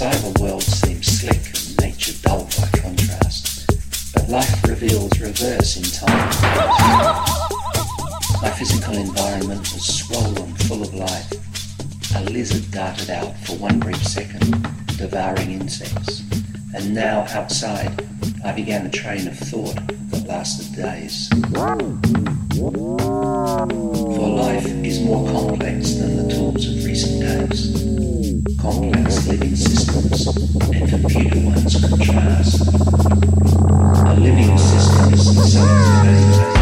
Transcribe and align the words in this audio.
cyber 0.00 0.32
world 0.40 0.62
seems 0.62 1.06
slick 1.06 1.52
and 1.68 1.76
nature 1.82 2.12
dull 2.22 2.44
by 2.56 2.66
contrast, 2.80 3.66
but 4.14 4.26
life 4.30 4.64
reveals 4.64 5.20
reverse 5.20 5.76
in 5.76 5.82
time. 5.92 6.30
My 8.40 8.48
physical 8.56 8.94
environment 8.94 9.60
was 9.60 9.84
swollen 9.98 10.54
full 10.64 10.80
of 10.80 10.94
life. 10.94 11.28
A 12.16 12.24
lizard 12.32 12.64
darted 12.70 13.10
out 13.10 13.36
for 13.44 13.56
one 13.58 13.78
brief 13.78 14.02
second, 14.02 14.52
devouring 14.96 15.50
insects. 15.50 16.22
And 16.74 16.94
now, 16.94 17.26
outside, 17.36 18.08
I 18.42 18.52
began 18.52 18.86
a 18.86 18.90
train 18.90 19.28
of 19.28 19.38
thought 19.38 19.74
that 19.76 20.24
lasted 20.26 20.74
days. 20.82 21.28
For 21.52 21.76
life 24.46 24.64
is 24.64 25.00
more 25.00 25.26
complex 25.28 25.92
than 25.92 26.16
the 26.16 26.26
tools 26.34 26.64
of 26.66 26.86
recent 26.86 27.20
days 27.50 27.99
complex 28.60 29.26
living 29.26 29.56
systems 29.56 30.26
and 30.66 30.90
computer 31.00 31.38
ones 31.40 31.80
contrast. 31.80 32.62
A 34.06 34.14
living 34.20 34.58
system 34.58 35.12
is 35.14 35.34
the 35.34 35.44
sum 35.46 36.50
of 36.54 36.59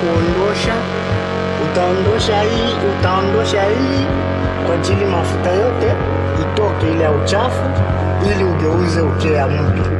kuondosha, 0.00 0.74
utaondosha 1.72 2.40
hii, 2.40 2.74
utaondosha 2.90 3.62
hii 3.62 4.06
kwa 4.66 4.74
ajili 4.74 5.04
mafuta 5.04 5.50
yote 5.50 5.92
itoke 6.42 6.90
ile 6.90 7.04
ya 7.04 7.12
uchafu, 7.12 7.60
ili 8.34 8.44
ugeuze 8.44 9.00
ukea 9.00 9.46
mpya. 9.48 9.99